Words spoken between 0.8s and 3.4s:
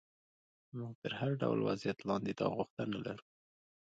تر هر ډول وضعیت لاندې دا غوښتنه لرو.